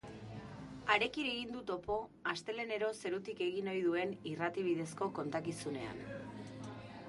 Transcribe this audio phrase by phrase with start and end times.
[0.93, 1.97] Harekin egin du topo,
[2.31, 6.03] astelehenero zerutik egin ohi duen irrati bidezko kontakizunean.